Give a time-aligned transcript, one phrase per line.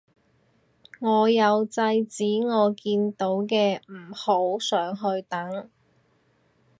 [0.99, 5.69] 我有制止我見到嘅唔好上去等